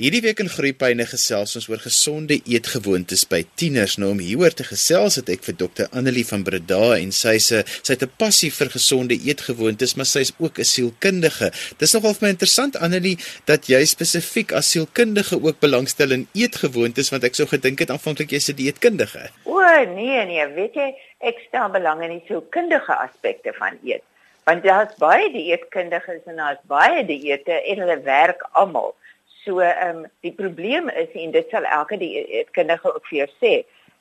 Hierdie 0.00 0.22
week 0.24 0.38
in 0.40 0.48
Groepyne 0.48 1.04
gesels 1.04 1.50
ons 1.58 1.66
oor 1.68 1.80
gesonde 1.84 2.38
eetgewoontes 2.48 3.26
by 3.28 3.42
tieners. 3.60 3.98
Nou 4.00 4.14
om 4.14 4.22
hieroor 4.24 4.54
te 4.56 4.64
gesels 4.64 5.18
het 5.18 5.28
ek 5.28 5.42
vir 5.44 5.58
Dr. 5.60 5.90
Annelie 5.92 6.24
van 6.24 6.40
Breda 6.46 6.94
en 6.96 7.10
sy 7.12 7.34
sê 7.36 7.58
sy 7.68 7.92
het 7.92 8.04
'n 8.06 8.16
passie 8.22 8.48
vir 8.48 8.70
gesonde 8.72 9.12
eetgewoontes, 9.12 9.92
maar 10.00 10.08
sy 10.08 10.22
is 10.24 10.32
ook 10.40 10.56
'n 10.56 10.64
sielkundige. 10.64 11.52
Dis 11.76 11.92
nogal 11.92 12.14
vir 12.14 12.24
my 12.24 12.30
interessant 12.30 12.80
Annelie 12.80 13.18
dat 13.44 13.68
jy 13.68 13.84
spesifiek 13.84 14.52
as 14.52 14.70
sielkundige 14.70 15.36
ook 15.36 15.60
belangstel 15.60 16.12
in 16.12 16.28
eetgewoontes 16.32 17.10
want 17.10 17.24
ek 17.24 17.34
sou 17.34 17.46
gedink 17.46 17.80
het 17.80 17.90
aanvanklik 17.90 18.30
jy's 18.30 18.48
'n 18.48 18.56
dieetkundige. 18.56 19.28
O 19.44 19.60
nee 19.84 20.24
nee, 20.24 20.46
weet 20.54 20.74
jy, 20.74 20.94
ek 21.20 21.44
stel 21.48 21.68
belang 21.68 22.02
in 22.02 22.10
die 22.10 22.24
sielkundige 22.26 22.96
aspekte 22.96 23.52
van 23.52 23.76
eet. 23.84 24.02
Want 24.46 24.64
daar's 24.64 24.96
baie 24.96 25.30
dieetkundiges 25.30 26.24
en 26.24 26.36
daar's 26.36 26.64
baie 26.64 27.04
dieete 27.04 27.52
en 27.52 27.78
hulle 27.78 28.00
werk 28.00 28.48
almal. 28.52 28.96
So 29.44 29.58
ehm 29.60 29.96
um, 29.96 30.06
die 30.20 30.32
probleem 30.32 30.88
is 30.88 31.12
en 31.14 31.30
dit 31.30 31.48
sal 31.50 31.64
elke 31.64 31.96
dieetkundige 31.96 32.94
ook 32.94 33.06
vir 33.06 33.18
jou 33.18 33.28
sê, 33.40 33.52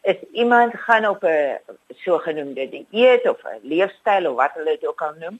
is 0.02 0.20
iemand 0.31 0.75
gaan 0.85 1.07
op 1.07 1.23
'n 1.23 1.57
sogenaamde 2.03 2.70
dieet 2.70 3.30
of 3.30 3.44
'n 3.44 3.59
leefstyl 3.63 4.30
of 4.30 4.35
wat 4.35 4.53
hulle 4.53 4.77
dit 4.77 4.88
ook 4.88 5.02
al 5.02 5.13
noem 5.20 5.39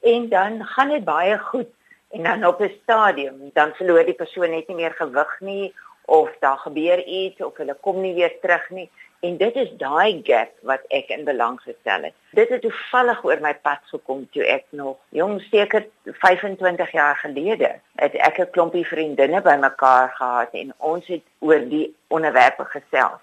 en 0.00 0.28
dan 0.28 0.64
gaan 0.64 0.88
dit 0.88 1.04
baie 1.04 1.38
goed. 1.38 1.70
En 2.10 2.22
dan 2.22 2.46
op 2.46 2.60
'n 2.60 2.78
stadium 2.82 3.50
dan 3.52 3.74
verloor 3.74 4.04
die 4.04 4.14
persoon 4.14 4.50
net 4.50 4.68
nie 4.68 4.76
meer 4.76 4.92
gewig 4.92 5.40
nie 5.40 5.74
of 6.04 6.30
daar 6.40 6.58
gebeur 6.58 7.04
iets 7.04 7.42
of 7.42 7.56
hulle 7.56 7.76
kom 7.80 8.00
nie 8.00 8.14
weer 8.14 8.40
terug 8.40 8.70
nie 8.70 8.90
En 9.20 9.36
dit 9.36 9.54
is 9.54 9.70
daai 9.76 10.20
gap 10.24 10.52
wat 10.64 10.84
ek 10.88 11.10
in 11.12 11.24
belang 11.24 11.58
gestel 11.60 12.06
het. 12.08 12.14
Dit 12.32 12.48
het 12.48 12.62
toevallig 12.64 13.24
oor 13.24 13.40
my 13.44 13.52
pad 13.54 13.82
gekom 13.92 14.22
toe 14.32 14.44
ek 14.48 14.64
nog 14.70 14.96
jong 15.08 15.40
seker 15.50 15.84
25 16.04 16.92
jaar 16.96 17.16
gelede 17.20 17.74
het 18.00 18.14
ek 18.16 18.40
'n 18.40 18.50
klompie 18.50 18.86
vriendinne 18.86 19.42
bymekaar 19.42 20.08
gehad 20.16 20.52
en 20.52 20.72
ons 20.78 21.06
het 21.06 21.26
oor 21.38 21.68
die 21.68 21.96
onderwerpe 22.08 22.64
gesels. 22.64 23.20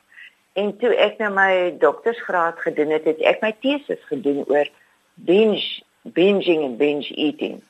En 0.54 0.78
toe 0.78 0.94
ek 0.96 1.18
nou 1.18 1.34
my 1.34 1.76
doktorsgraad 1.80 2.60
gedoen 2.60 2.90
het, 2.90 3.06
het 3.06 3.20
ek 3.22 3.42
my 3.42 3.56
teses 3.62 4.02
gedoen 4.06 4.46
oor 4.48 4.70
binge 5.14 5.82
binging 6.02 6.64
en 6.64 6.78
binge 6.78 7.14
eating. 7.16 7.62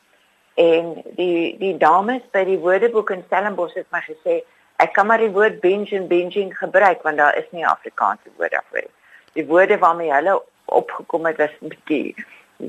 En 0.55 1.03
die 1.15 1.57
die 1.57 1.77
dames 1.77 2.21
by 2.31 2.43
die 2.43 2.59
Woordeboek 2.59 3.09
in 3.09 3.23
Stellenbosch 3.25 3.75
het 3.75 3.91
my 3.91 4.01
gesê 4.03 4.43
Ek 4.77 4.93
kan 4.93 5.07
maar 5.09 5.21
die 5.21 5.33
woord 5.33 5.59
binge 5.59 5.95
en 5.97 6.07
binging 6.07 6.57
gebruik 6.57 7.01
want 7.01 7.17
daar 7.17 7.37
is 7.37 7.49
nie 7.51 7.63
'n 7.63 7.73
Afrikaanse 7.73 8.29
woord 8.37 8.51
daarvoor 8.51 8.81
nie. 8.81 8.95
Die 9.33 9.45
woorde 9.45 9.77
waarmee 9.77 10.13
hulle 10.13 10.41
opgekom 10.65 11.25
het 11.25 11.37
was 11.37 11.55
'n 11.61 11.67
bietjie, 11.73 12.15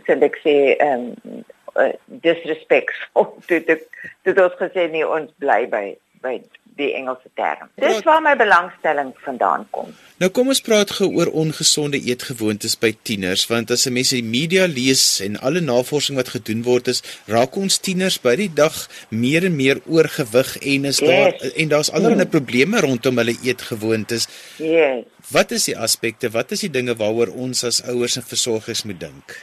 sal 0.06 0.22
ek 0.22 0.36
sê, 0.44 0.76
ehm 0.76 1.12
um, 1.24 1.44
uh, 1.76 1.92
disrespectful. 2.04 3.36
Dit 3.46 3.66
dit 3.66 4.36
het 4.36 4.56
gesê 4.60 4.90
nie 4.90 5.06
ons 5.06 5.30
bly 5.38 5.68
by 5.68 5.96
by 6.22 6.38
die 6.78 6.92
Engelse 6.94 7.30
term. 7.34 7.70
Dis 7.82 8.04
waar 8.06 8.22
my 8.22 8.36
belangstelling 8.38 9.10
vandaan 9.24 9.66
kom. 9.74 9.90
Nou 10.22 10.30
kom 10.34 10.50
ons 10.52 10.60
praat 10.64 10.90
gou 10.98 11.08
oor 11.18 11.30
ongesonde 11.42 11.98
eetgewoontes 11.98 12.76
by 12.82 12.92
tieners 13.06 13.46
want 13.50 13.70
as 13.74 13.86
'n 13.86 13.92
mens 13.92 14.10
die 14.14 14.22
media 14.22 14.66
lees 14.66 15.20
en 15.26 15.38
alle 15.40 15.60
navorsing 15.60 16.16
wat 16.18 16.34
gedoen 16.34 16.62
word 16.62 16.88
is 16.88 17.02
raak 17.26 17.56
ons 17.56 17.78
tieners 17.78 18.18
by 18.20 18.34
die 18.36 18.50
dag 18.54 18.88
meer 19.10 19.44
en 19.44 19.56
meer 19.56 19.80
oorgewig 19.86 20.56
en 20.58 20.84
is 20.84 20.98
yes. 20.98 21.08
daar 21.08 21.52
en 21.56 21.68
daar's 21.68 21.90
allerlei 21.90 22.26
hmm. 22.26 22.36
probleme 22.36 22.80
rondom 22.80 23.16
hulle 23.18 23.36
eetgewoontes. 23.42 24.28
Ja. 24.56 24.66
Yes. 24.66 25.04
Wat 25.30 25.50
is 25.50 25.64
die 25.64 25.78
aspekte? 25.78 26.30
Wat 26.30 26.50
is 26.50 26.60
die 26.60 26.70
dinge 26.70 26.94
waaroor 26.96 27.28
ons 27.34 27.64
as 27.64 27.82
ouers 27.82 28.16
en 28.16 28.22
versorgers 28.22 28.82
moet 28.82 29.00
dink? 29.00 29.36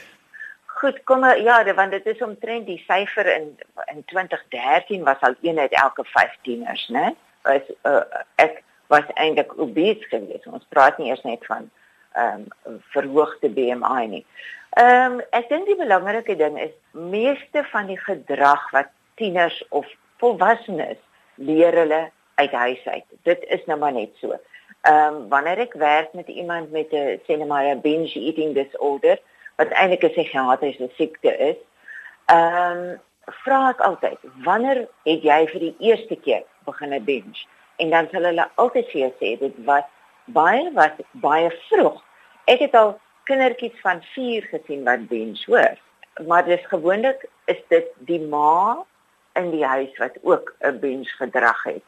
Goed, 0.76 0.98
kom 1.08 1.24
ja, 1.24 1.74
want 1.74 1.90
dit 1.90 2.06
is 2.06 2.18
omtrent 2.20 2.66
die 2.68 2.82
syfer 2.84 3.26
in 3.32 3.46
in 3.92 4.02
2013 4.12 5.04
was 5.04 5.20
al 5.20 5.34
een 5.40 5.58
uit 5.58 5.72
elke 5.72 6.04
15ers, 6.04 6.82
né? 6.92 7.14
Was 7.42 7.70
uh, 7.88 8.02
ek 8.34 8.60
was 8.92 9.06
eintlik 9.14 9.54
obese 9.58 10.04
geweest. 10.10 10.46
Ons 10.46 10.66
praat 10.68 10.98
nie 10.98 11.08
eers 11.08 11.22
net 11.24 11.46
van 11.48 11.70
ehm 12.12 12.44
um, 12.68 12.82
verhoogde 12.92 13.48
BMI 13.48 14.06
nie. 14.06 14.24
Ehm 14.76 15.16
um, 15.16 15.22
ek 15.38 15.48
dink 15.48 15.64
die 15.68 15.78
belangrike 15.80 16.36
ding 16.36 16.58
is 16.60 16.74
meeste 16.92 17.64
van 17.72 17.88
die 17.88 18.00
gedrag 18.00 18.68
wat 18.76 18.92
tieners 19.16 19.62
of 19.68 19.88
volwassenes 20.20 21.00
leer 21.34 21.72
hulle 21.72 22.02
uit 22.36 22.52
huis 22.52 22.82
uit. 22.84 23.06
Dit 23.24 23.48
is 23.48 23.64
nou 23.64 23.78
maar 23.80 23.96
net 23.96 24.12
so. 24.20 24.36
Ehm 24.36 25.16
um, 25.22 25.24
wanneer 25.32 25.64
ek 25.64 25.78
werk 25.80 26.12
met 26.12 26.28
iemand 26.28 26.70
met 26.70 26.92
'n 26.92 27.16
sê 27.24 27.40
net 27.40 27.48
maar 27.48 27.64
'n 27.64 27.80
binge 27.80 28.20
eating 28.20 28.52
disorder, 28.54 29.16
wat 29.56 29.70
eintlik 29.70 30.04
'n 30.04 30.14
psigiatriese 30.14 30.88
siekte 30.96 31.36
is. 31.50 31.58
Ehm 32.26 32.78
um, 32.78 33.00
vra 33.42 33.68
ek 33.70 33.80
altyd, 33.80 34.18
wanneer 34.44 34.86
het 35.04 35.22
jy 35.22 35.46
vir 35.52 35.60
die 35.60 35.76
eerste 35.78 36.16
keer 36.16 36.42
begin 36.64 37.04
binge? 37.04 37.46
En 37.76 37.90
dan 37.90 38.08
sal 38.12 38.22
hulle 38.22 38.48
altyd 38.54 38.90
vir 38.90 39.12
sê 39.20 39.38
dit 39.38 39.54
was 39.64 39.84
baie 40.24 40.70
wat 40.74 41.00
baie 41.10 41.50
vroeg. 41.68 42.02
Ek 42.44 42.60
het 42.60 42.74
al 42.74 42.98
kindertjies 43.24 43.80
van 43.82 44.02
4 44.14 44.42
gesien 44.52 44.84
wat 44.84 45.08
binge 45.08 45.42
hoor. 45.46 45.76
Maar 46.26 46.44
dis 46.44 46.66
gewoonlik 46.66 47.26
is 47.44 47.60
dit 47.68 47.88
die 48.08 48.20
ma 48.20 48.84
in 49.34 49.50
die 49.50 49.64
huis 49.64 49.92
wat 49.98 50.16
ook 50.22 50.54
'n 50.60 50.78
binge 50.80 51.10
gedrag 51.18 51.62
het. 51.64 51.82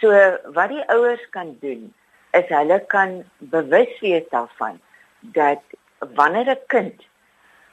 So 0.00 0.10
wat 0.52 0.68
die 0.68 0.88
ouers 0.88 1.28
kan 1.30 1.56
doen 1.60 1.94
is 2.32 2.48
hulle 2.48 2.80
kan 2.86 3.24
bewus 3.38 4.00
wees 4.00 4.28
daarvan 4.30 4.80
dat 5.20 5.60
wanneer 5.98 6.50
'n 6.50 6.66
kind 6.66 7.02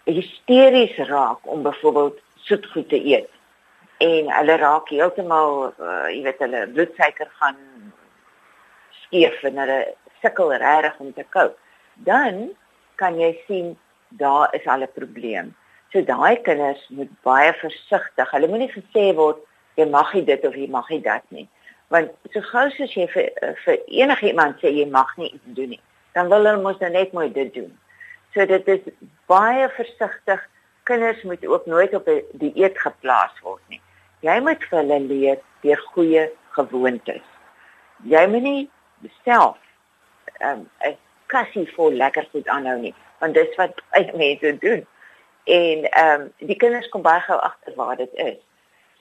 hysteries 0.06 0.96
raak 1.08 1.40
om 1.44 1.64
byvoorbeeld 1.64 2.20
soetgoed 2.36 2.90
te 2.90 3.00
eet. 3.04 3.30
En 3.98 4.32
hulle 4.32 4.56
raak 4.58 4.90
heeltemal 4.90 5.74
uh, 5.74 6.08
jy 6.12 6.22
weet 6.28 6.44
hulle 6.46 6.68
bloedsuiker 6.74 7.30
gaan 7.42 7.60
skief 9.04 9.44
en 9.44 9.60
hulle 9.64 9.80
sukkel 10.22 10.54
regtig 10.54 11.00
om 11.04 11.14
te 11.14 11.26
koop 11.36 11.58
dan 12.08 12.50
kan 13.00 13.20
jy 13.20 13.34
sien 13.48 13.74
daar 14.22 14.54
is 14.56 14.66
al 14.68 14.84
'n 14.84 14.92
probleem. 14.96 15.56
So 15.92 16.02
daai 16.02 16.42
kinders 16.42 16.88
moet 16.90 17.12
baie 17.24 17.54
versigtig 17.54 18.32
hulle 18.32 18.48
moenie 18.48 18.72
gesê 18.72 19.14
word 19.16 19.44
jy 19.76 19.86
mag 19.86 20.14
nie 20.14 20.24
dit 20.24 20.46
of 20.46 20.56
jy 20.56 20.68
mag 20.68 20.90
nie 20.90 21.02
dat 21.02 21.24
nie. 21.30 21.48
Want 21.88 22.12
so 22.32 22.42
gou 22.42 22.66
as 22.68 22.96
jy 22.96 23.08
vir, 23.08 23.32
vir 23.66 23.78
enige 23.88 24.28
iemand 24.28 24.60
sê 24.60 24.72
jy 24.72 24.86
mag 24.86 25.18
nie 25.18 25.32
iets 25.34 25.56
doen 25.56 25.70
nie 25.70 25.82
dan 26.14 26.30
wil 26.30 26.46
hulle 26.46 26.62
mos 26.62 26.80
nou 26.82 26.92
net 26.92 27.14
mooi 27.14 27.30
dit 27.34 27.54
doen 27.54 27.72
So 28.34 28.46
dit 28.46 28.68
is 28.68 28.82
baie 29.26 29.70
versigtig. 29.70 30.50
Kinders 30.84 31.22
moet 31.24 31.46
ook 31.46 31.66
nooit 31.66 31.94
op 31.94 32.08
'n 32.08 32.24
dieet 32.32 32.80
geplaas 32.80 33.40
word 33.42 33.62
nie. 33.68 33.82
Jy 34.20 34.40
moet 34.40 34.64
vir 34.64 34.80
hulle 34.80 35.00
leer 35.00 35.40
deur 35.62 35.82
goeie 35.94 36.30
gewoontes. 36.50 37.26
Jy 38.04 38.28
moet 38.28 38.42
nie 38.42 38.70
self 39.24 39.58
ehm, 40.40 40.60
'n 40.60 40.88
um, 40.88 40.98
kassie 41.26 41.68
vol 41.76 41.92
lekker 41.92 42.28
goed 42.32 42.48
aanhou 42.48 42.78
nie, 42.80 42.94
want 43.20 43.34
dis 43.34 43.56
wat 43.56 43.82
baie 43.92 44.12
mense 44.18 44.58
doen. 44.58 44.86
En 45.44 45.92
ehm 45.92 46.22
um, 46.22 46.32
die 46.38 46.56
kinders 46.56 46.90
kom 46.90 47.02
baie 47.02 47.22
gou 47.22 47.40
agter 47.40 47.74
waar 47.76 47.96
dit 47.96 48.14
is. 48.14 48.38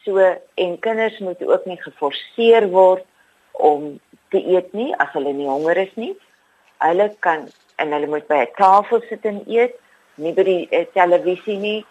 So 0.05 0.19
en 0.55 0.79
kinders 0.79 1.19
moet 1.19 1.43
ook 1.43 1.65
nie 1.65 1.81
geforseer 1.83 2.69
word 2.69 3.05
om 3.53 4.01
te 4.29 4.41
eet 4.47 4.73
nie 4.73 4.95
as 4.97 5.13
hulle 5.13 5.33
nie 5.33 5.49
honger 5.49 5.77
is 5.77 5.95
nie. 5.95 6.15
Hulle 6.79 7.17
kan 7.19 7.49
en 7.79 7.93
hulle 7.95 8.11
moet 8.11 8.27
by 8.27 8.41
'n 8.45 8.55
tafel 8.57 9.03
sit 9.09 9.25
en 9.25 9.43
eet, 9.47 9.75
nie 10.15 10.33
by 10.35 10.45
die 10.45 10.65
uh, 10.71 10.85
televisie 10.93 11.59
nie 11.59 11.87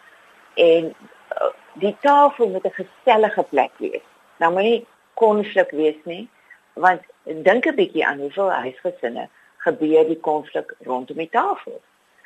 en 0.55 0.93
uh, 1.41 1.51
die 1.83 1.95
tafel 2.01 2.49
moet 2.53 2.65
'n 2.65 2.79
gesellige 2.81 3.43
plek 3.43 3.71
wees. 3.83 4.05
Nou 4.39 4.51
moenie 4.53 4.85
konflik 5.13 5.71
wees 5.71 5.99
nie, 6.03 6.27
want 6.73 7.01
dink 7.23 7.65
'n 7.65 7.75
bietjie 7.75 8.05
aan 8.05 8.19
hoeveel 8.19 8.51
huisgesinne 8.51 9.29
gebeur 9.57 10.07
die 10.07 10.19
konflik 10.19 10.73
rondom 10.79 11.17
die 11.17 11.29
tafel. 11.29 11.81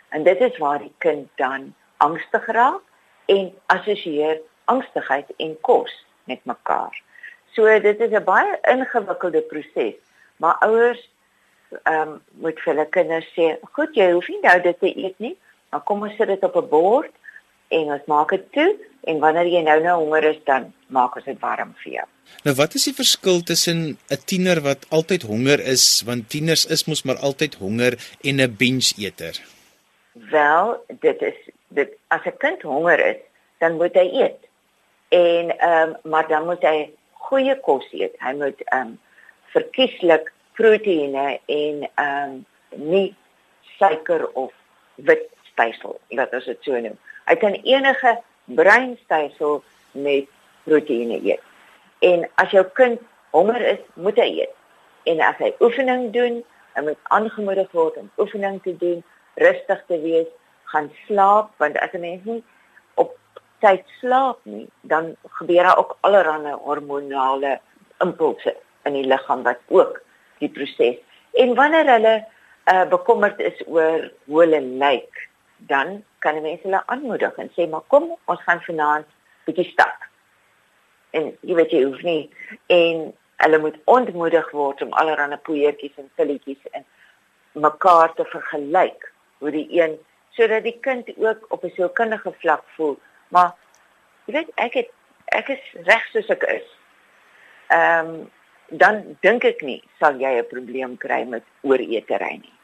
En 0.10 0.24
dit 0.24 0.42
is 0.42 0.58
waar 0.58 0.80
die 0.80 0.94
kind 0.98 1.30
dan 1.36 1.74
angstig 1.98 2.46
raak 2.46 2.82
en 3.26 3.54
assosieer 3.66 4.42
angstigheid 4.66 5.34
en 5.38 5.58
kos 5.62 6.06
met 6.24 6.46
mekaar. 6.46 7.02
So 7.54 7.80
dit 7.80 8.00
is 8.00 8.12
'n 8.12 8.24
baie 8.24 8.60
ingewikkelde 8.62 9.42
proses, 9.42 9.96
maar 10.38 10.56
ouers 10.60 11.10
ehm 11.84 12.10
um, 12.10 12.22
moet 12.44 12.60
vir 12.60 12.74
hulle 12.74 12.88
kinders 12.90 13.28
sê, 13.36 13.58
"Goed, 13.76 13.96
jy 13.96 14.12
hoef 14.12 14.28
nie 14.28 14.40
nou 14.44 14.62
dit 14.62 14.80
te 14.80 14.98
eet 14.98 15.20
nie, 15.20 15.36
maar 15.72 15.82
kom 15.82 16.04
ons 16.04 16.16
sit 16.18 16.28
dit 16.28 16.44
op 16.44 16.56
'n 16.56 16.70
bord 16.70 17.12
en 17.70 17.92
ons 17.96 18.06
maak 18.08 18.30
dit 18.30 18.52
toe 18.52 18.76
en 19.04 19.20
wanneer 19.20 19.48
jy 19.48 19.62
nou 19.62 19.80
nou 19.84 19.98
honger 20.04 20.24
is, 20.24 20.40
dan 20.46 20.74
maak 20.88 21.16
ons 21.16 21.26
dit 21.26 21.40
warm 21.40 21.76
vir 21.84 21.94
jou." 21.94 22.08
Nou 22.44 22.56
wat 22.56 22.74
is 22.74 22.84
die 22.84 22.94
verskil 22.94 23.42
tussen 23.42 23.98
'n 24.10 24.24
tiener 24.26 24.62
wat 24.62 24.86
altyd 24.90 25.22
honger 25.22 25.60
is, 25.60 26.04
want 26.06 26.30
tieners 26.30 26.66
is 26.66 26.86
mos 26.86 27.04
maar 27.04 27.18
altyd 27.18 27.56
honger 27.56 27.94
en 28.24 28.42
'n 28.42 28.56
binge 28.58 28.94
eter? 28.98 29.42
Wel, 30.12 30.84
dit 31.00 31.22
is 31.22 31.40
dit 31.68 31.90
as 32.08 32.26
'n 32.26 32.38
kind 32.38 32.62
honger 32.62 33.00
is, 33.00 33.22
dan 33.60 33.76
moet 33.76 33.94
hy 33.94 34.10
eet. 34.24 34.40
En 35.10 35.58
ehm 35.58 35.90
um, 35.90 36.12
maar 36.12 36.28
dan 36.28 36.46
moet 36.46 36.62
hy 36.62 36.90
goeie 37.14 37.60
kos 37.60 37.88
eet. 37.92 38.16
Hy 38.20 38.34
moet 38.34 38.62
ehm 38.62 38.88
um, 38.88 39.00
verkieslik 39.54 40.32
proteïene 40.58 41.40
en 41.46 41.86
ehm 41.96 42.32
um, 42.32 42.46
nie 42.72 43.16
suiker 43.78 44.28
of 44.40 44.52
wit 44.96 45.28
stysel, 45.52 45.98
wat 46.16 46.34
ons 46.34 46.46
dit 46.46 46.68
so 46.68 46.80
noem. 46.80 46.98
Hy 47.28 47.36
kan 47.42 47.58
enige 47.68 48.14
breinstysel 48.46 49.62
met 49.92 50.30
proteïene 50.64 51.20
eet. 51.26 51.44
En 52.00 52.26
as 52.42 52.54
jou 52.56 52.64
kind 52.78 53.02
honger 53.36 53.62
is, 53.76 53.82
moet 53.94 54.18
hy 54.22 54.30
eet. 54.42 54.56
En 55.10 55.22
as 55.26 55.40
hy 55.42 55.52
oefening 55.60 56.12
doen, 56.16 56.40
hy 56.76 56.84
moet 56.86 57.12
aangemoedig 57.16 57.72
word 57.76 57.98
om 58.00 58.12
oefening 58.22 58.62
te 58.64 58.76
doen, 58.78 59.02
rustig 59.42 59.84
te 59.90 60.00
wees, 60.04 60.30
gaan 60.72 60.92
slaap 61.06 61.52
want 61.60 61.78
as 61.84 61.94
'n 61.94 62.00
mens 62.00 62.24
nie 62.26 62.44
op 62.96 63.18
tyd 63.60 63.84
slaap 64.00 64.40
nie, 64.44 64.68
dan 64.82 65.16
gebeur 65.40 65.64
daar 65.64 65.78
ook 65.78 65.98
allerlei 66.02 66.54
hormonale 66.54 67.60
impulse 68.00 68.56
in 68.86 68.94
die 68.94 69.08
liggaam 69.08 69.44
wat 69.44 69.60
ook 69.68 70.02
die 70.42 70.52
proses. 70.52 71.00
En 71.40 71.56
wanneer 71.56 71.90
hulle 71.90 72.16
uh, 72.72 72.86
bekommerd 72.92 73.40
is 73.40 73.64
oor 73.68 74.10
hoe 74.26 74.40
hulle 74.44 74.62
lyk, 74.62 75.28
dan 75.70 76.02
kan 76.20 76.38
die 76.38 76.46
mense 76.46 76.68
hulle 76.68 76.84
aanmoedig 76.94 77.38
en 77.42 77.52
sê 77.56 77.68
maar 77.70 77.86
kom, 77.94 78.12
ons 78.26 78.46
gaan 78.46 78.62
vanaand 78.66 79.10
bietjie 79.48 79.70
stap. 79.72 80.08
En 81.18 81.32
jy 81.42 81.58
weet 81.58 81.74
jy 81.76 81.84
hoef 81.86 82.02
nie 82.08 82.24
en 82.74 83.10
hulle 83.42 83.60
moet 83.64 83.78
ontmoedig 83.90 84.52
word 84.54 84.82
om 84.86 84.94
allerlei 85.02 85.40
poeiertjies 85.48 85.98
en 85.98 86.12
filletjies 86.20 86.62
en 86.78 86.86
mekaar 87.58 88.14
te 88.16 88.26
vergelyk 88.32 89.08
hoe 89.42 89.52
die 89.52 89.68
een 89.74 89.98
sodat 90.38 90.64
die 90.64 90.78
kind 90.86 91.10
ook 91.18 91.50
op 91.50 91.64
'n 91.66 91.74
sielkundige 91.76 92.32
vlak 92.44 92.64
voel 92.76 92.96
maar 93.30 93.52
jy 94.26 94.34
weet 94.34 94.52
ek 94.56 94.74
het 94.74 94.92
ek 95.32 95.50
is 95.56 95.66
reg 95.88 96.06
soos 96.12 96.30
ek 96.34 96.46
is. 96.52 96.70
Ehm 97.72 98.14
um, 98.14 98.30
dan 98.72 99.18
dink 99.22 99.44
ek 99.44 99.62
nie 99.68 99.82
sal 100.00 100.16
jy 100.20 100.40
'n 100.40 100.48
probleem 100.48 100.98
kry 100.98 101.24
met 101.28 101.44
ooreetery 101.62 102.40
nie. 102.40 102.56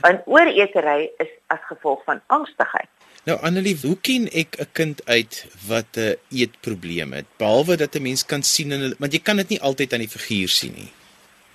Want 0.00 0.22
ooreetery 0.26 1.10
is 1.18 1.32
as 1.46 1.62
gevolg 1.68 2.04
van 2.04 2.20
angstigheid. 2.26 2.88
Nou 3.26 3.36
Annelie, 3.42 3.76
hoe 3.82 3.96
ken 4.00 4.28
ek 4.32 4.56
'n 4.58 4.70
kind 4.72 4.98
uit 5.06 5.46
wat 5.66 5.96
'n 5.96 6.16
eetprobleem 6.30 7.12
het? 7.12 7.26
Behalwe 7.36 7.76
dat 7.76 7.94
'n 7.94 8.02
mens 8.02 8.24
kan 8.24 8.42
sien 8.42 8.72
en 8.72 8.94
want 8.98 9.12
jy 9.12 9.20
kan 9.22 9.36
dit 9.36 9.48
nie 9.48 9.60
altyd 9.60 9.92
aan 9.92 10.04
die 10.06 10.14
figuur 10.16 10.48
sien 10.48 10.74
nie. 10.74 10.92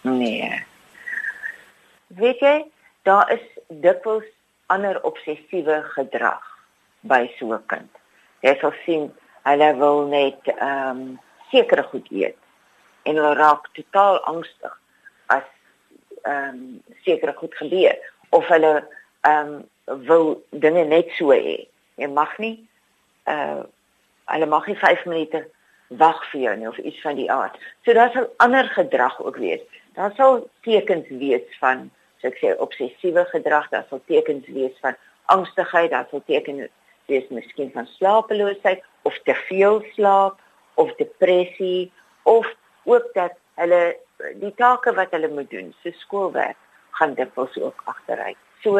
Nee. 0.01 0.63
Weet 2.07 2.39
jy, 2.39 2.65
daar 3.03 3.31
is 3.31 3.45
dikwels 3.67 4.27
ander 4.67 5.03
obsessiewe 5.03 5.83
gedrag 5.95 6.43
by 7.01 7.31
so 7.39 7.53
'n 7.53 7.65
kind. 7.67 7.91
Jy 8.41 8.57
sal 8.59 8.73
sien 8.85 9.11
hulle 9.43 9.77
wil 9.77 10.07
net 10.07 10.39
ehm 10.45 10.89
um, 10.89 11.19
sekere 11.51 11.83
goed 11.83 12.07
eet 12.11 12.42
en 13.03 13.15
hulle 13.15 13.33
raak 13.39 13.67
totaal 13.77 14.19
angstig 14.31 14.79
as 15.35 15.47
ehm 16.23 16.49
um, 16.49 16.81
sekere 17.03 17.33
goed 17.37 17.55
gebeur 17.55 17.97
of 18.29 18.47
hulle 18.47 18.73
ehm 19.21 19.53
um, 19.53 19.61
wil 20.07 20.43
dinge 20.49 20.85
net 20.85 21.11
so 21.17 21.31
hê. 21.35 21.67
Jy 21.95 22.07
mag 22.07 22.37
nie 22.37 22.55
uh 23.27 23.63
hulle 24.31 24.47
mag 24.47 24.67
nie 24.67 24.77
5 24.79 25.05
minute 25.05 25.43
wag 25.99 26.21
vir 26.31 26.41
jou 26.41 26.53
nie 26.57 26.67
of 26.67 26.77
iets 26.77 27.01
van 27.01 27.17
die 27.19 27.31
aard. 27.31 27.57
So 27.85 27.93
daar 27.93 28.11
sal 28.13 28.29
ander 28.45 28.69
gedrag 28.75 29.19
ook 29.21 29.37
wees. 29.37 29.61
Daar 29.93 30.13
sal 30.15 30.47
tekens 30.61 31.09
wees 31.09 31.57
van 31.59 31.89
so 32.21 32.31
ek 32.31 32.39
sê 32.39 32.53
obsessiewe 32.63 33.25
gedrag, 33.33 33.67
daar 33.69 33.85
sal 33.89 34.01
tekens 34.07 34.47
wees 34.47 34.75
van 34.81 34.95
angstigheid, 35.25 35.91
daar 35.91 36.07
sal 36.09 36.23
tekens 36.25 36.71
wees 37.11 37.27
miskien 37.29 37.71
van 37.75 37.87
slapeloosheid 37.97 38.83
of 39.03 39.19
te 39.27 39.35
veel 39.49 39.83
slaap 39.93 40.39
of 40.79 40.95
depressie 40.95 41.91
of 42.23 42.47
ook 42.83 43.09
dat 43.13 43.33
hulle 43.55 43.97
die 44.39 44.53
take 44.57 44.93
wat 44.95 45.11
hulle 45.11 45.29
moet 45.29 45.49
doen, 45.49 45.73
so 45.83 45.91
skoolwerk, 46.03 46.57
gaan 46.99 47.15
dikwels 47.17 47.57
ook 47.61 47.81
agteruit. 47.89 48.39
So 48.63 48.79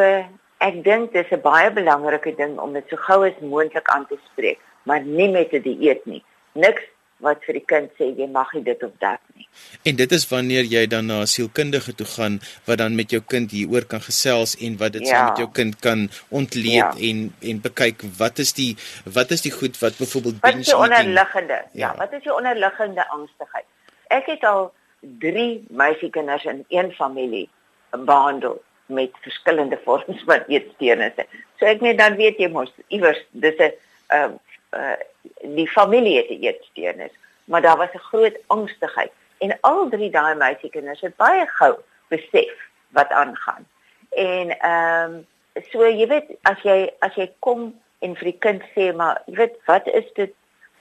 ek 0.63 0.83
dink 0.83 1.13
dis 1.13 1.31
'n 1.31 1.41
baie 1.41 1.71
belangrike 1.71 2.35
ding 2.35 2.59
om 2.59 2.73
dit 2.73 2.85
so 2.89 2.95
gou 2.95 3.25
as 3.27 3.39
moontlik 3.41 3.87
aan 3.89 4.07
te 4.07 4.17
spreek, 4.31 4.59
maar 4.83 5.01
nie 5.01 5.29
met 5.29 5.53
'n 5.53 5.61
die 5.61 5.77
dieet 5.77 6.05
nie. 6.05 6.23
Niks 6.53 6.83
wat 7.23 7.43
vir 7.47 7.57
die 7.59 7.65
kind 7.65 7.91
sê 7.99 8.09
jy 8.17 8.27
mag 8.31 8.51
nie 8.53 8.63
dit 8.63 8.83
of 8.83 8.91
dat 8.99 9.21
nie. 9.35 9.47
En 9.87 9.95
dit 9.95 10.11
is 10.11 10.25
wanneer 10.31 10.63
jy 10.63 10.83
dan 10.87 11.05
na 11.05 11.21
'n 11.21 11.27
sielkundige 11.27 11.95
toe 11.95 12.05
gaan 12.15 12.39
wat 12.65 12.77
dan 12.77 12.95
met 12.95 13.09
jou 13.11 13.21
kind 13.21 13.51
hieroor 13.51 13.85
kan 13.85 14.01
gesels 14.01 14.55
en 14.65 14.77
wat 14.77 14.93
dit 14.93 15.07
ja. 15.07 15.07
saam 15.07 15.25
met 15.29 15.37
jou 15.37 15.49
kind 15.51 15.79
kan 15.79 16.09
ontleed 16.29 16.73
ja. 16.73 16.93
en 17.09 17.33
en 17.41 17.61
bekyk 17.61 18.03
wat 18.17 18.39
is 18.39 18.53
die 18.53 18.75
wat 19.05 19.31
is 19.31 19.41
die 19.41 19.51
goed 19.51 19.79
wat 19.79 19.97
byvoorbeeld 19.97 20.35
eating. 20.35 20.51
Wat 20.53 20.59
is 20.59 20.73
die 20.73 20.77
onderliggende? 20.77 21.59
Ja. 21.71 21.87
ja, 21.87 21.95
wat 21.97 22.11
is 22.13 22.23
die 22.23 22.35
onderliggende 22.35 23.07
angstigheid? 23.09 23.65
Ek 24.13 24.29
het 24.29 24.43
al 24.45 24.69
3 24.99 25.65
meisiekinders 25.69 26.45
in 26.45 26.65
een 26.69 26.91
familie 26.91 27.49
behandel 27.89 28.61
met 28.85 29.11
verskillende 29.21 29.79
vorms 29.83 30.23
van 30.29 30.43
eetsteurnisse. 30.47 31.25
So 31.57 31.65
ek 31.65 31.81
net 31.81 31.97
dan 31.97 32.17
weet 32.19 32.37
jy 32.41 32.49
mos 32.53 32.71
iewers 32.93 33.21
dis 33.31 33.57
'n 33.57 33.73
uh, 34.13 34.31
uh 34.77 34.95
die 35.57 35.67
familie 35.69 36.17
het 36.17 36.29
'n 36.29 36.43
eetsteurnis, 36.43 37.13
maar 37.45 37.61
daar 37.61 37.77
was 37.77 37.93
'n 37.93 38.07
groot 38.09 38.37
angstigheid 38.47 39.11
en 39.37 39.57
al 39.61 39.89
drie 39.89 40.09
daai 40.09 40.35
meisiekinders 40.35 41.01
het 41.01 41.15
baie 41.15 41.45
gou 41.47 41.73
besef 42.07 42.53
wat 42.89 43.09
aangaan. 43.09 43.65
En 44.09 44.59
ehm 44.59 45.13
um, 45.13 45.25
so 45.71 45.87
jy 45.87 46.07
weet 46.07 46.27
as 46.41 46.61
jy 46.61 46.91
as 46.99 47.15
jy 47.15 47.31
kom 47.39 47.73
en 47.99 48.15
vir 48.15 48.31
die 48.31 48.39
kind 48.39 48.63
sê 48.75 48.93
maar 48.95 49.21
jy 49.25 49.35
weet 49.35 49.55
wat 49.65 49.87
is 49.87 50.13
dit? 50.13 50.33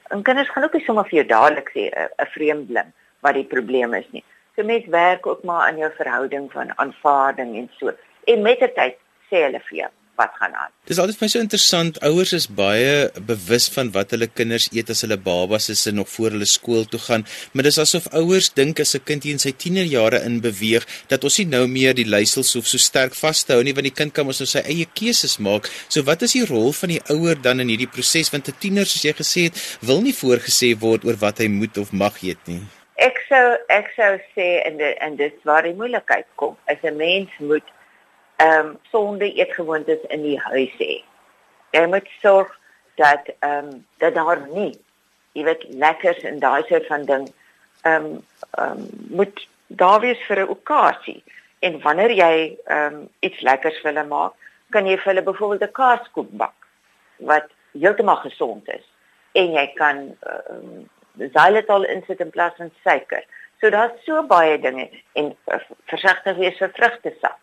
En 0.09 0.21
kinders 0.21 0.49
gaan 0.49 0.63
ook 0.63 0.73
nie 0.73 0.85
sommer 0.85 1.03
vir 1.03 1.17
jou 1.19 1.27
dadelik 1.27 1.69
sê 1.73 1.89
'n 1.89 2.31
vreemdeling 2.35 2.93
wat 3.25 3.39
die 3.39 3.47
probleem 3.55 3.95
is 3.97 4.07
nie. 4.11 4.23
So 4.55 4.67
mens 4.67 4.85
werk 4.93 5.25
ook 5.25 5.43
maar 5.43 5.67
aan 5.67 5.81
jou 5.81 5.91
verhouding 5.97 6.51
van 6.51 6.77
aanvaarding 6.77 7.57
en 7.57 7.69
so. 7.79 7.95
En 8.29 8.41
met 8.45 8.59
die 8.61 8.71
tyd 8.77 8.99
sê 9.31 9.45
hulle 9.47 9.61
vir 9.69 9.77
jou 9.83 9.91
wat 10.19 10.33
gaan 10.37 10.53
aan. 10.53 10.71
Dis 10.85 10.99
altyd 11.01 11.17
vir 11.17 11.25
my 11.25 11.29
so 11.31 11.41
interessant. 11.41 11.97
Ouers 12.05 12.33
is 12.37 12.45
baie 12.59 13.07
bewus 13.29 13.65
van 13.73 13.89
wat 13.95 14.13
hulle 14.13 14.27
kinders 14.29 14.67
eet 14.75 14.91
as 14.93 15.01
hulle 15.05 15.17
babas 15.17 15.69
is 15.73 15.81
en 15.89 15.97
nog 16.01 16.11
voor 16.13 16.35
hulle 16.35 16.49
skool 16.49 16.85
toe 16.89 16.99
gaan, 17.01 17.25
maar 17.53 17.65
dis 17.65 17.79
asof 17.81 18.09
ouers 18.19 18.51
dink 18.59 18.81
as 18.83 18.93
'n 18.95 19.05
kind 19.09 19.25
in 19.25 19.41
sy 19.41 19.53
tienerjare 19.63 20.21
in 20.27 20.39
beweeg 20.41 20.85
dat 21.07 21.23
ons 21.23 21.39
nie 21.39 21.47
nou 21.55 21.65
meer 21.67 21.93
die 21.97 22.05
leiersels 22.05 22.53
hoef 22.53 22.67
so 22.67 22.77
sterk 22.77 23.15
vas 23.15 23.43
te 23.43 23.53
hou 23.53 23.63
nie 23.63 23.73
want 23.73 23.89
die 23.89 23.97
kind 24.01 24.13
kan 24.13 24.25
mos 24.25 24.39
nou 24.39 24.47
sy 24.47 24.61
eie 24.61 24.85
keuses 24.85 25.39
maak. 25.39 25.69
So 25.89 26.03
wat 26.03 26.21
is 26.21 26.33
die 26.33 26.45
rol 26.45 26.71
van 26.73 26.89
die 26.89 27.01
ouer 27.09 27.41
dan 27.41 27.59
in 27.59 27.69
hierdie 27.69 27.89
proses 27.89 28.29
want 28.29 28.47
'n 28.47 28.59
tiener 28.59 28.85
soos 28.85 29.03
jy 29.03 29.13
gesê 29.13 29.41
het, 29.49 29.57
wil 29.81 30.01
nie 30.01 30.13
voorgesê 30.13 30.77
word 30.79 31.05
oor 31.05 31.17
wat 31.17 31.39
hy 31.39 31.47
moet 31.47 31.77
of 31.77 31.91
mag 31.91 32.21
eet 32.23 32.47
nie. 32.47 32.61
Ek 32.95 33.17
sou 33.27 33.57
ek 33.73 33.89
sou 33.95 34.17
sê 34.35 34.61
en 34.67 34.77
dit 34.77 34.97
en 35.01 35.15
dit 35.15 35.37
waar 35.49 35.65
die 35.65 35.73
moeilikheid 35.73 36.27
kom. 36.35 36.57
As 36.67 36.77
'n 36.83 36.97
mens 36.97 37.29
moet 37.39 37.65
ehm 38.37 38.67
um, 38.67 38.77
sonde 38.91 39.33
eetgewoontes 39.33 40.01
in 40.09 40.21
die 40.21 40.39
huis 40.39 40.75
hê. 40.77 41.03
Jy 41.71 41.85
moet 41.87 42.07
sorg 42.21 42.59
dat 42.95 43.29
ehm 43.39 43.69
um, 43.73 43.85
dat 43.97 44.13
daar 44.13 44.47
nie 44.47 44.77
jy 45.33 45.43
weet 45.43 45.63
lekkers 45.69 46.21
en 46.23 46.39
daai 46.39 46.63
soort 46.67 46.85
van 46.87 47.05
ding 47.05 47.25
ehm 47.81 48.05
um, 48.05 48.23
ehm 48.57 48.71
um, 48.71 48.89
moet 49.09 49.47
daar 49.67 49.99
wees 49.99 50.21
vir 50.27 50.39
'n 50.39 50.49
okasie. 50.49 51.23
En 51.59 51.81
wanneer 51.81 52.11
jy 52.11 52.57
ehm 52.65 52.93
um, 52.93 53.09
iets 53.19 53.41
lekkers 53.41 53.81
vir 53.81 53.93
hulle 53.93 54.07
maak, 54.07 54.33
kan 54.69 54.85
jy 54.85 54.97
vir 54.97 55.13
hulle 55.13 55.23
byvoorbeeld 55.23 55.69
'n 55.69 55.71
kaaskoek 55.81 56.31
bak 56.31 56.57
wat 57.17 57.49
heeltemal 57.71 58.21
gesond 58.21 58.69
is. 58.69 58.85
En 59.31 59.51
jy 59.51 59.67
kan 59.73 59.97
um, 60.49 60.89
xylitol 61.17 61.85
insit 61.85 62.21
in 62.21 62.31
plaas 62.31 62.55
van 62.57 62.71
suiker. 62.83 63.23
So 63.61 63.69
daar's 63.69 63.99
so 64.05 64.23
baie 64.27 64.57
dinge 64.59 64.89
en 65.15 65.35
versigtig 65.87 66.37
wees 66.37 66.57
vir 66.59 66.73
vrugtesap. 66.77 67.39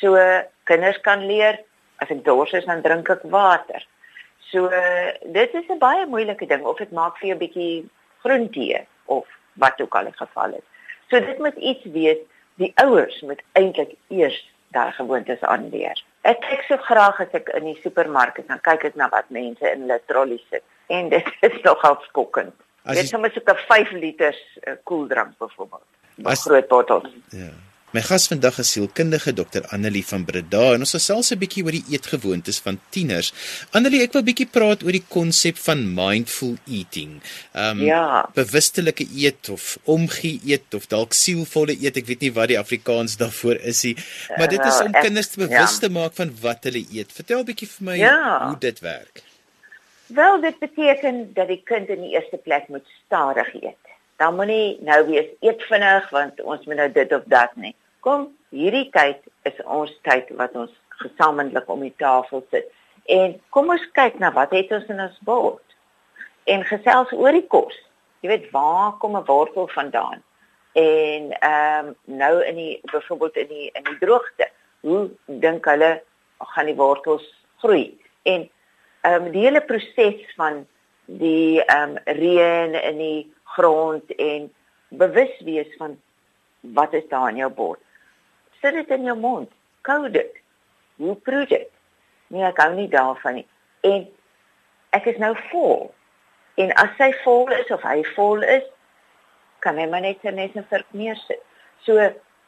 So 0.00 0.16
kinders 0.64 1.00
kan 1.02 1.26
leer 1.26 1.58
as 2.00 2.10
ek 2.10 2.24
dors 2.24 2.52
is 2.56 2.68
dan 2.68 2.82
drink 2.82 3.10
ek 3.10 3.24
water. 3.24 3.82
So 4.50 4.68
dit 4.68 5.54
is 5.54 5.68
'n 5.68 5.78
baie 5.78 6.06
moeilike 6.06 6.46
ding 6.46 6.64
of 6.64 6.78
dit 6.78 6.92
maak 6.92 7.18
vir 7.18 7.28
jou 7.28 7.36
'n 7.36 7.44
bietjie 7.44 7.88
groentee 8.22 8.86
of 9.06 9.26
wat 9.54 9.80
ook 9.80 9.94
al 9.94 10.04
die 10.04 10.16
geval 10.16 10.54
is. 10.54 10.66
So 11.10 11.20
dit 11.20 11.38
moet 11.38 11.56
iets 11.56 11.84
wees 11.84 12.18
die 12.54 12.72
ouers 12.74 13.20
moet 13.20 13.42
eintlik 13.52 13.96
eers 14.08 14.38
daai 14.68 14.92
gewoontes 14.92 15.40
aanleer. 15.40 15.98
Ek 16.22 16.40
kyk 16.40 16.64
so 16.68 16.76
graag 16.76 17.20
as 17.20 17.32
ek 17.32 17.48
in 17.58 17.64
die 17.64 17.80
supermark 17.82 18.38
is, 18.38 18.46
dan 18.46 18.60
kyk 18.60 18.84
ek 18.84 18.96
na 19.00 19.08
wat 19.08 19.30
mense 19.30 19.72
in 19.72 19.86
hulle 19.86 20.00
trollies 20.06 20.44
sit 20.50 20.62
en 20.88 21.08
dit 21.08 21.30
is 21.48 21.62
nogal 21.62 21.98
skokkend. 22.08 22.54
Dit 22.84 23.04
is 23.04 23.08
sommer 23.08 23.30
so 23.34 23.40
'n 23.40 23.56
5 23.68 23.90
liter 23.92 24.34
uh, 24.34 24.74
koeldrank 24.84 25.38
byvoorbeeld. 25.38 25.86
'n 26.16 26.36
Groot 26.36 26.68
bottel. 26.68 27.06
Ja. 27.28 27.52
My 27.90 28.04
gas 28.06 28.28
vandag 28.30 28.60
is 28.62 28.68
sielkundige 28.70 29.32
Dr 29.34 29.64
Annelie 29.74 30.04
van 30.06 30.22
Breda 30.22 30.60
en 30.76 30.84
ons 30.84 30.92
gesels 30.94 31.32
'n 31.34 31.38
bietjie 31.42 31.64
oor 31.66 31.74
die 31.74 31.82
eetgewoontes 31.90 32.60
van 32.62 32.78
tieners. 32.94 33.32
Annelie, 33.74 34.02
ek 34.06 34.12
wil 34.14 34.22
bietjie 34.22 34.46
praat 34.46 34.84
oor 34.86 34.94
die 34.94 35.02
konsep 35.08 35.58
van 35.58 35.82
mindful 35.94 36.54
eating. 36.70 37.18
Ehm 37.52 37.80
um, 37.80 37.82
ja. 37.82 38.30
bewustelike 38.34 39.08
eet 39.10 39.50
of 39.50 39.78
omgee 39.84 40.38
eet 40.46 40.74
of 40.74 40.86
dalk 40.86 41.18
sielvolle 41.18 41.74
eet. 41.74 41.98
Ek 41.98 42.06
weet 42.06 42.20
nie 42.20 42.32
wat 42.32 42.48
die 42.54 42.60
Afrikaans 42.60 43.16
daarvoor 43.18 43.58
is 43.58 43.82
nie, 43.82 43.96
maar 44.36 44.48
dit 44.48 44.62
is 44.62 44.80
om 44.86 44.92
kinders 44.92 45.34
te 45.34 45.42
bewus 45.42 45.78
te 45.82 45.90
ja. 45.90 45.96
maak 45.98 46.14
van 46.14 46.30
wat 46.40 46.70
hulle 46.70 46.86
eet. 46.94 47.10
Vertel 47.12 47.42
'n 47.42 47.50
bietjie 47.50 47.68
vir 47.74 47.84
my 47.90 47.96
ja. 47.98 48.46
hoe 48.46 48.58
dit 48.58 48.78
werk. 48.86 49.24
Wel, 50.14 50.40
dit 50.40 50.58
beteken 50.58 51.34
dat 51.34 51.46
die 51.46 51.62
kind 51.64 51.88
in 51.88 52.00
die 52.00 52.10
eerste 52.10 52.36
plek 52.36 52.68
moet 52.68 52.86
stadig 53.04 53.54
eet. 53.54 53.78
Dan 54.16 54.34
moenie 54.34 54.78
nou 54.82 55.06
wees 55.06 55.28
eet 55.40 55.62
vinnig 55.62 56.10
want 56.10 56.42
ons 56.42 56.66
moet 56.66 56.76
nou 56.76 56.88
dit 56.92 57.12
of 57.12 57.22
dat 57.24 57.54
nie. 57.54 57.74
Kom, 58.00 58.26
hierdie 58.48 58.88
tyd 58.90 59.22
is 59.46 59.62
ons 59.64 59.92
tyd 60.02 60.32
wat 60.40 60.56
ons 60.58 60.74
gesamentlik 60.88 61.70
om 61.70 61.86
die 61.86 61.94
tafel 62.02 62.42
sit. 62.50 62.66
En 63.06 63.36
kom 63.54 63.70
ons 63.70 63.86
kyk 63.94 64.18
na 64.18 64.32
wat 64.34 64.50
het 64.56 64.74
ons 64.74 64.90
in 64.90 65.00
ons 65.06 65.22
bord. 65.30 65.78
En 66.50 66.66
gesels 66.66 67.14
oor 67.14 67.38
die 67.38 67.46
kos. 67.46 67.78
Jy 68.20 68.34
weet 68.34 68.50
waar 68.50 68.98
kom 68.98 69.16
'n 69.16 69.24
wortel 69.30 69.68
vandaan? 69.68 70.22
En 70.72 71.32
ehm 71.38 71.86
um, 71.86 71.96
nou 72.04 72.44
in 72.44 72.56
die 72.56 72.80
byvoorbeeld 72.82 73.36
in 73.36 73.48
die 73.48 73.70
in 73.72 73.84
die 73.84 73.98
droogte, 73.98 74.50
hoe 74.80 75.10
dink 75.26 75.64
hulle 75.64 76.02
gaan 76.38 76.66
die 76.66 76.74
wortels 76.74 77.34
groei? 77.62 78.00
En 78.22 78.50
ehm 79.00 79.26
um, 79.26 79.32
die 79.32 79.44
hele 79.46 79.60
proses 79.60 80.34
van 80.36 80.66
die 81.04 81.62
ehm 81.64 81.96
um, 81.96 81.98
reën 82.04 82.74
in 82.74 82.98
die 82.98 83.32
grond 83.56 84.14
en 84.14 84.50
bewus 84.88 85.40
wees 85.44 85.70
van 85.78 85.98
wat 86.60 86.92
is 86.92 87.08
daar 87.08 87.28
in 87.28 87.36
jou 87.36 87.50
bord. 87.50 87.80
Sit 88.60 88.74
dit 88.74 88.88
in 88.88 89.04
jou 89.04 89.16
mond, 89.18 89.50
kou 89.80 90.10
dit. 90.10 90.32
Hoe 90.96 91.14
proe 91.16 91.46
dit? 91.46 91.68
Nee, 92.26 92.44
ek 92.44 92.60
hou 92.60 92.74
nie 92.74 92.88
daarvan 92.88 93.40
nie. 93.40 93.46
En 93.80 94.04
ek 94.96 95.06
is 95.14 95.18
nou 95.22 95.32
vol. 95.50 95.88
En 96.60 96.72
as 96.82 96.92
hy 96.98 97.10
vol 97.24 97.48
is 97.56 97.70
of 97.72 97.82
hy 97.86 98.02
vol 98.14 98.44
is, 98.44 98.66
kan 99.64 99.78
hy 99.80 99.86
maar 99.88 100.04
net 100.04 100.22
net 100.22 100.56
'n 100.56 100.66
virk 100.68 100.86
neersit. 100.92 101.40
So 101.86 101.96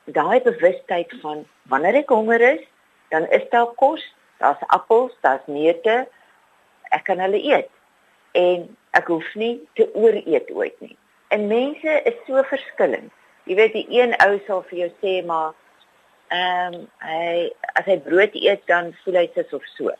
daai 0.05 0.41
bewustheid 0.41 1.13
van 1.23 1.45
wanneer 1.69 1.95
ek 2.03 2.11
honger 2.11 2.41
is, 2.41 2.63
dan 3.11 3.29
is 3.31 3.49
daar 3.51 3.73
kos, 3.77 4.03
daar's 4.39 4.61
appels, 4.67 5.13
daar's 5.21 5.47
neute. 5.47 6.09
Ek 6.93 7.07
kan 7.09 7.21
hulle 7.23 7.41
eet. 7.41 7.71
En 8.39 8.69
ek 8.97 9.09
hoef 9.13 9.29
nie 9.41 9.57
te 9.79 9.89
ooreet 9.97 10.51
ooit 10.53 10.79
nie. 10.85 10.97
En 11.33 11.49
mense 11.49 11.99
is 12.09 12.17
so 12.27 12.43
verskillend. 12.49 13.13
Jy 13.49 13.57
weet 13.59 13.75
die 13.75 13.87
een 13.91 14.15
ou 14.23 14.37
sal 14.47 14.63
vir 14.69 14.85
jou 14.85 14.89
sê 15.03 15.19
maar 15.27 15.53
ehm 16.33 16.77
um, 16.77 16.85
hy 17.05 17.49
as 17.77 17.89
hy 17.89 17.99
brood 18.05 18.37
eet 18.39 18.63
dan 18.71 18.93
voel 19.03 19.19
hy 19.21 19.27
soos 19.35 19.53
of 19.59 19.65
so. 19.77 19.93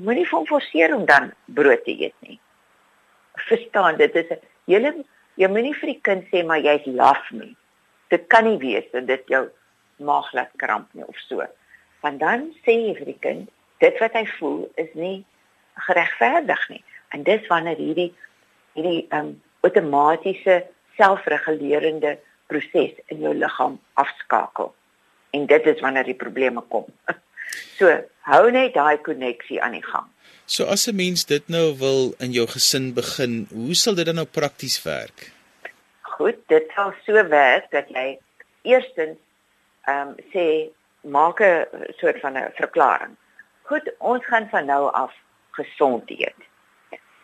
Moenie 0.00 0.28
van 0.28 0.48
forceer 0.48 0.94
om 0.96 1.04
dan 1.08 1.30
brood 1.58 1.84
te 1.84 1.94
eet 1.94 2.16
nie. 2.26 2.38
Verstaan, 3.48 3.96
dit 4.00 4.14
is 4.16 4.30
'n 4.30 4.40
hele 4.66 4.92
jy 5.36 5.48
moenie 5.48 5.74
vir 5.80 5.92
die 5.92 6.00
kind 6.08 6.24
sê 6.32 6.44
maar 6.44 6.60
jy's 6.60 6.86
laf 6.86 7.30
nie. 7.30 7.56
Dit 8.08 8.26
kan 8.28 8.44
nie 8.44 8.58
wees 8.58 8.88
dat 8.92 9.06
dit 9.06 9.28
jou 9.28 9.48
maag 9.96 10.32
laat 10.32 10.52
kramp 10.56 10.88
nie 10.92 11.06
of 11.06 11.16
so. 11.28 11.44
Want 12.00 12.20
dan 12.20 12.52
sê 12.64 12.72
jy 12.72 12.94
vir 12.98 13.06
die 13.06 13.20
kind 13.20 13.50
dit 13.78 13.98
wat 14.00 14.12
hy 14.12 14.26
voel 14.38 14.70
is 14.76 14.92
nie 14.94 15.24
geregverdig 15.74 16.68
nie. 16.68 16.84
En 17.08 17.22
dis 17.22 17.46
wanneer 17.46 17.76
hierdie 17.76 18.12
hierdie 18.72 19.06
um, 19.12 19.42
outomatiese 19.60 20.62
selfregulerende 20.96 22.18
proses 22.46 22.94
in 23.12 23.20
jou 23.20 23.34
liggaam 23.34 23.78
afskakel. 24.00 24.74
En 25.30 25.46
dit 25.46 25.66
is 25.66 25.80
wanneer 25.80 26.04
die 26.04 26.18
probleme 26.18 26.64
kom. 26.68 26.88
So, 27.76 27.88
hou 28.24 28.50
net 28.54 28.72
daai 28.72 28.96
koneksie 29.04 29.58
aan 29.60 29.74
die 29.76 29.84
gang. 29.84 30.06
So 30.46 30.64
as 30.64 30.86
'n 30.88 30.96
mens 30.96 31.24
dit 31.24 31.48
nou 31.48 31.76
wil 31.78 32.14
in 32.18 32.32
jou 32.32 32.46
gesin 32.46 32.94
begin, 32.94 33.46
hoe 33.50 33.74
sal 33.74 33.94
dit 33.94 34.06
dan 34.06 34.14
nou 34.14 34.26
prakties 34.26 34.82
werk? 34.82 35.32
Goed, 36.00 36.36
dit 36.48 36.64
sal 36.74 36.94
so 37.06 37.28
werk 37.28 37.70
dat 37.70 37.88
jy 37.88 38.18
eerstens 38.62 39.18
ehm 39.84 40.08
um, 40.08 40.14
sê 40.32 40.70
maak 41.00 41.40
'n 41.40 41.66
soort 42.00 42.20
van 42.20 42.38
'n 42.38 42.52
verklaring. 42.54 43.16
Goed, 43.62 43.92
ons 43.98 44.24
gaan 44.24 44.48
van 44.48 44.66
nou 44.66 44.92
af 44.92 45.12
gesond 45.58 46.10
eet. 46.10 46.48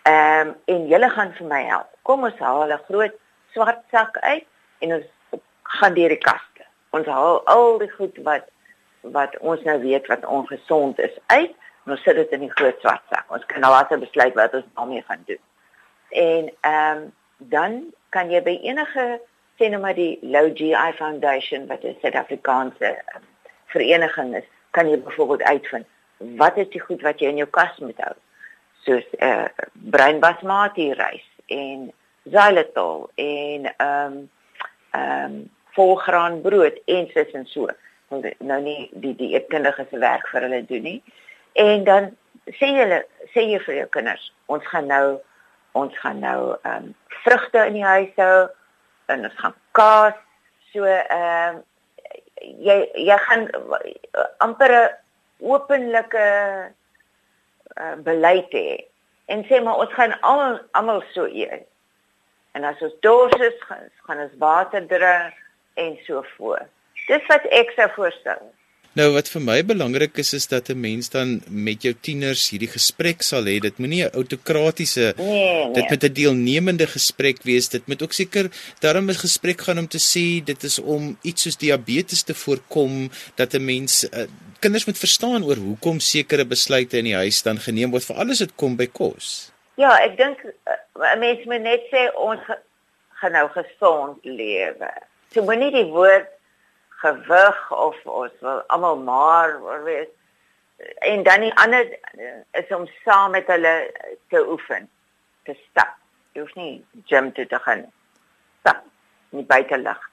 Ehm 0.08 0.49
um, 0.49 0.54
en 0.64 0.87
julle 0.88 1.11
gaan 1.11 1.32
vir 1.37 1.47
my 1.47 1.62
help. 1.68 1.88
Kom 2.02 2.25
ons 2.25 2.38
haal 2.38 2.73
'n 2.73 2.85
groot 2.88 3.14
swart 3.52 3.82
sak 3.90 4.18
uit 4.18 4.47
en 4.78 4.92
ons 4.97 5.40
gaan 5.62 5.94
deur 5.94 6.08
die 6.08 6.25
kaste. 6.30 6.64
Ons 6.90 7.06
haal 7.06 7.42
al 7.44 7.78
die 7.78 7.90
goed 7.90 8.16
wat 8.28 8.49
wat 9.00 9.38
ons 9.38 9.62
nou 9.62 9.78
weet 9.80 10.06
wat 10.06 10.26
ongesond 10.26 10.99
is 10.99 11.16
uit 11.26 11.52
en 11.85 11.92
ons 11.92 12.02
sit 12.02 12.16
dit 12.16 12.32
in 12.37 12.40
die 12.47 12.56
groot 12.61 12.80
swart 12.80 13.04
sak. 13.11 13.25
Ons 13.28 13.47
kan 13.47 13.61
nou 13.61 13.70
later 13.73 13.99
besluit 13.99 14.35
wat 14.35 14.54
ons 14.54 14.64
daarmee 14.75 15.04
gaan 15.08 15.23
doen. 15.26 15.42
En 16.11 16.52
ehm 16.61 16.97
um, 16.97 17.12
dan 17.37 17.94
kan 18.08 18.30
jy 18.30 18.42
by 18.42 18.56
enige 18.62 19.20
sien 19.58 19.70
nou 19.70 19.80
maar 19.82 19.94
die 19.94 20.18
Low 20.23 20.56
GI 20.56 20.92
Foundation 20.94 21.66
wat 21.66 21.85
'n 21.85 21.97
Suid-Afrikaanse 22.00 22.88
um, 23.14 23.23
vereniging 23.66 24.37
is, 24.37 24.49
kan 24.70 24.88
jy 24.88 24.99
byvoorbeeld 25.02 25.42
uitvind 25.42 25.87
wat 26.18 26.56
is 26.58 26.68
die 26.75 26.82
goed 26.82 27.02
wat 27.02 27.20
jy 27.20 27.28
in 27.32 27.42
jou 27.42 27.50
kas 27.50 27.78
moet 27.78 28.00
hou 28.04 28.14
soos 28.84 29.06
eh 29.18 29.28
uh, 29.28 29.48
bruin 29.72 30.20
basmati 30.20 30.92
rys 30.92 31.26
en 31.46 31.92
xylitol 32.32 33.10
en 33.14 33.70
ehm 33.76 34.12
um, 34.12 34.30
ehm 34.90 35.25
um, 35.25 35.50
volgraan 35.78 36.40
brood 36.42 36.80
en 36.84 37.06
sis 37.14 37.30
en 37.32 37.46
so. 37.46 37.68
Want 38.08 38.26
nou 38.38 38.60
nie 38.62 38.90
die 38.92 39.14
die 39.16 39.34
eetkundige 39.37 39.87
se 39.90 39.98
werk 39.98 40.28
vir 40.32 40.46
hulle 40.46 40.62
doen 40.66 40.82
nie. 40.82 41.02
En 41.52 41.84
dan 41.84 42.10
sê 42.58 42.70
jy 42.75 43.02
sê 43.34 43.44
jy 43.52 43.60
vir 43.66 43.75
jou 43.82 43.88
kinders, 43.96 44.32
ons 44.46 44.64
gaan 44.72 44.87
nou 44.87 45.18
ons 45.78 45.98
gaan 46.02 46.22
nou 46.25 46.56
ehm 46.62 46.88
um, 46.88 46.94
vrugte 47.25 47.66
in 47.66 47.76
die 47.78 47.84
huis 47.84 48.14
hou 48.16 48.48
en 49.12 49.26
ons 49.28 49.40
gaan 49.42 49.54
kaas 49.72 50.16
so 50.72 50.84
ehm 50.84 51.58
um, 51.58 51.62
jy 52.68 52.78
jy 53.08 53.18
gaan 53.26 53.48
amper 54.38 54.72
'n 54.72 54.88
openlike 55.38 56.26
uh, 57.78 57.97
beleid 58.07 58.52
hê 58.52 58.85
en 59.33 59.45
sê 59.49 59.61
maar 59.62 59.80
ons 59.85 59.92
gaan 59.92 60.14
almal 60.21 60.61
almal 60.78 61.02
so 61.12 61.26
eet. 61.26 61.66
En 62.57 62.64
as 62.64 62.80
ons 62.83 62.95
dors 63.04 63.35
is, 63.45 63.59
gaan, 63.68 63.90
gaan 64.07 64.23
ons 64.25 64.38
water 64.40 64.87
drink 64.88 65.37
en 65.78 65.99
so 66.07 66.25
voort. 66.37 66.71
Dis 67.07 67.26
wat 67.30 67.45
ek 67.54 67.71
sou 67.76 67.87
voorstel. 67.95 68.40
Nou 68.99 69.12
wat 69.14 69.28
vir 69.31 69.43
my 69.45 69.57
belangrik 69.62 70.17
is 70.19 70.33
is 70.35 70.49
dat 70.50 70.71
'n 70.71 70.81
mens 70.81 71.09
dan 71.11 71.40
met 71.47 71.83
jou 71.83 71.95
tieners 71.95 72.50
hierdie 72.50 72.71
gesprek 72.71 73.23
sal 73.23 73.45
hê. 73.47 73.61
Dit 73.61 73.78
moenie 73.78 74.02
'n 74.05 74.14
autokratiese 74.21 75.14
nee, 75.17 75.64
nee. 75.64 75.73
dit 75.73 75.90
moet 75.90 76.05
'n 76.05 76.12
deelnemende 76.12 76.87
gesprek 76.87 77.43
wees. 77.43 77.69
Dit 77.69 77.87
moet 77.87 78.02
ook 78.02 78.12
seker 78.12 78.50
daarom 78.81 79.11
'n 79.11 79.14
gesprek 79.14 79.61
gaan 79.61 79.78
om 79.78 79.88
te 79.88 79.99
sê 79.99 80.45
dit 80.45 80.62
is 80.64 80.78
om 80.78 81.19
iets 81.23 81.43
soos 81.43 81.57
diabetes 81.57 82.23
te 82.23 82.35
voorkom 82.35 83.11
dat 83.35 83.55
'n 83.55 83.64
mens 83.64 84.05
uh, 84.05 84.26
kinders 84.59 84.87
moet 84.87 84.99
verstaan 84.99 85.45
oor 85.45 85.57
hoekom 85.57 86.00
sekere 86.00 86.45
besluite 86.45 86.99
in 86.99 87.05
die 87.05 87.14
huis 87.14 87.43
dan 87.43 87.59
geneem 87.59 87.90
word 87.90 88.05
vir 88.05 88.17
alles 88.17 88.40
wat 88.40 88.55
kom 88.57 88.76
by 88.76 88.87
kos. 88.87 89.52
Ja, 89.75 89.99
ek 89.99 90.17
dink 90.17 90.38
uh, 90.45 91.14
mense 91.19 91.45
moet 91.45 91.62
net 91.62 91.83
sê 91.93 92.11
ons 92.14 92.40
gaan 93.21 93.33
nou 93.33 93.49
gesond 93.49 94.19
lewe. 94.25 94.90
So 95.33 95.43
moenie 95.43 95.71
die 95.71 95.87
woord 95.87 96.38
gewig 97.02 97.59
of 97.73 97.99
ons 98.07 98.33
wil 98.40 98.62
almal 98.75 98.97
maar 98.97 99.85
wees. 99.85 100.11
En 101.07 101.23
dan 101.23 101.40
die 101.40 101.55
ander 101.59 101.99
is 102.50 102.75
om 102.75 102.87
saam 103.05 103.31
met 103.35 103.47
hulle 103.47 103.75
te 104.28 104.43
oefen 104.49 104.90
te 105.45 105.57
stap. 105.69 105.97
Jy 106.33 106.43
hoef 106.45 106.55
nie 106.55 106.85
gym 107.11 107.33
toe 107.33 107.47
te 107.47 107.59
gaan 107.67 107.87
stap 108.61 108.85
nie 109.31 109.45
buite 109.45 109.78
lig 109.78 110.07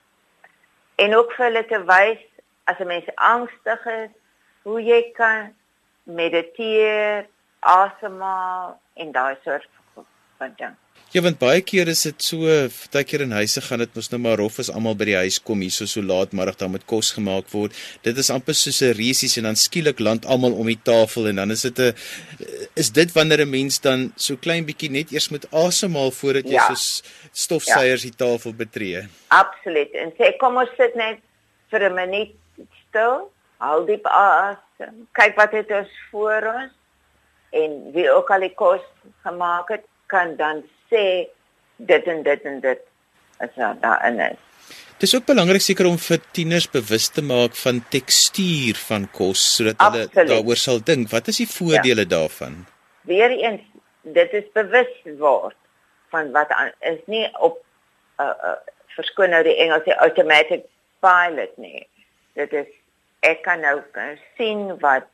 en 0.96 1.16
ook 1.16 1.34
vir 1.36 1.46
hulle 1.50 1.64
te 1.68 1.80
wys 1.90 2.24
as 2.72 2.80
'n 2.80 2.88
mens 2.88 3.10
angstig 3.16 3.86
is 3.86 4.12
hoe 4.64 4.82
jy 4.82 5.02
kan 5.18 5.54
mediteer 6.04 7.28
asemhaal 7.60 8.80
en 8.94 9.12
daai 9.12 9.36
soort 9.44 9.70
van 10.38 10.54
dinge 10.58 10.76
Ja, 11.16 11.22
want 11.24 11.38
baie 11.40 11.62
keer 11.64 11.88
is 11.88 12.02
dit 12.04 12.24
so, 12.28 12.44
baie 12.92 13.06
keer 13.08 13.22
in 13.24 13.32
huise 13.38 13.62
gaan 13.64 13.80
dit 13.80 13.94
mos 13.96 14.10
nou 14.12 14.18
maar 14.20 14.42
rof 14.42 14.58
as 14.60 14.68
almal 14.68 14.98
by 15.00 15.06
die 15.08 15.16
huis 15.16 15.38
kom 15.48 15.62
hier 15.64 15.72
so 15.72 15.88
so 15.88 16.02
laatmiddag 16.04 16.58
dan 16.60 16.74
moet 16.74 16.84
kos 16.92 17.14
gemaak 17.16 17.48
word. 17.54 17.78
Dit 18.04 18.20
is 18.20 18.30
amper 18.36 18.58
soos 18.60 18.82
'n 18.84 18.92
resies 18.98 19.38
en 19.40 19.48
dan 19.48 19.56
skielik 19.56 20.04
land 20.04 20.26
almal 20.26 20.52
om 20.52 20.68
die 20.68 20.82
tafel 20.92 21.30
en 21.32 21.40
dan 21.40 21.56
is 21.56 21.62
dit 21.62 21.80
'n 21.80 21.96
is 22.76 22.92
dit 22.92 23.16
wanneer 23.16 23.46
'n 23.46 23.50
mens 23.50 23.80
dan 23.80 24.12
so 24.18 24.36
klein 24.36 24.66
bietjie 24.66 24.92
net 24.92 25.12
eers 25.14 25.30
moet 25.30 25.48
asemhaal 25.54 26.12
voordat 26.12 26.44
jy 26.44 26.60
ja. 26.60 26.68
soos 26.68 27.04
stofsuiers 27.32 28.04
ja. 28.04 28.10
die 28.10 28.18
tafel 28.18 28.54
betree. 28.54 29.08
Absoluut. 29.28 29.92
En 29.96 30.12
sê 30.20 30.36
kom 30.38 30.58
ons 30.58 30.76
sit 30.76 30.96
net 30.96 31.24
vir 31.72 31.82
'n 31.90 31.96
minuut 31.96 32.36
stil. 32.90 33.32
Hou 33.64 33.86
diep 33.86 34.06
asem. 34.06 35.08
Kyk 35.14 35.36
wat 35.38 35.52
het 35.52 35.72
ons 35.72 35.92
voor 36.12 36.44
ons 36.60 36.74
en 37.52 37.92
wie 37.94 38.12
ook 38.12 38.30
al 38.30 38.40
die 38.40 38.56
kos 38.56 38.84
gemaak 39.24 39.70
het 39.70 39.86
kan 40.12 40.36
dan 40.40 40.64
sê 40.92 41.28
dit 41.76 42.08
en 42.08 42.24
dit 42.24 42.46
en 42.46 42.60
dit 42.64 42.82
is 43.46 43.56
daarin 43.82 44.20
is. 44.20 44.42
Dit 44.96 45.10
is 45.10 45.16
ook 45.16 45.26
belangrik 45.28 45.62
seker 45.62 45.90
om 45.90 45.98
vir 46.00 46.22
tieners 46.32 46.70
bewus 46.72 47.10
te 47.12 47.22
maak 47.22 47.58
van 47.60 47.82
tekstuur 47.92 48.80
van 48.88 49.10
kos 49.12 49.42
sodat 49.58 49.82
hulle 49.84 50.28
daaroor 50.30 50.60
sal 50.60 50.80
dink. 50.80 51.10
Wat 51.12 51.28
is 51.28 51.42
die 51.44 51.50
voordele 51.52 52.06
ja. 52.06 52.12
daarvan? 52.16 52.62
Weereens, 53.10 53.66
dit 54.02 54.38
is 54.40 54.48
bewus 54.56 54.94
word 55.20 55.58
van 56.14 56.32
wat 56.32 56.54
aan, 56.56 56.72
is 56.80 57.02
nie 57.12 57.26
op 57.44 57.60
uh, 58.24 58.32
uh, 58.32 58.56
verskoon 58.96 59.36
nou 59.36 59.44
die 59.44 59.58
Engelse 59.66 59.98
automatic 60.08 60.64
pilot 61.04 61.52
nie. 61.60 61.84
Dit 62.40 62.56
is 62.56 62.72
ek 63.26 63.44
kan 63.44 63.60
nou 63.66 63.82
sien 64.38 64.70
wat 64.80 65.10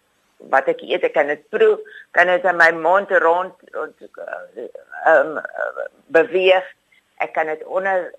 wat 0.50 0.70
ek 0.72 0.82
eet, 0.86 1.04
ek 1.06 1.14
kan 1.14 1.30
dit 1.32 1.44
proe, 1.54 1.78
kan 2.18 2.30
dit 2.32 2.46
in 2.48 2.58
my 2.60 2.72
mond 2.78 3.12
rond 3.24 3.54
ehm 3.78 5.36
um, 5.36 5.42
beweeg. 6.14 6.66
Ek 7.22 7.34
kan 7.38 7.52
dit 7.52 7.62
onder 7.70 8.10